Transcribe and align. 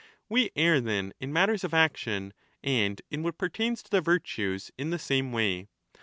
We 0.27 0.49
err, 0.55 0.81
then, 0.81 1.13
in 1.19 1.31
matters 1.31 1.63
of 1.63 1.75
action 1.75 2.33
and 2.63 2.99
in 3.11 3.21
what 3.21 3.37
pertains 3.37 3.83
to 3.83 3.91
the 3.91 4.01
virtues 4.01 4.71
in 4.75 4.89
the 4.89 4.97
same 4.97 5.31
way. 5.31 5.67